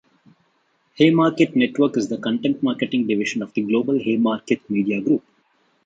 [0.97, 5.23] Haymarket Network is the content marketing division of the global Haymarket Media Group.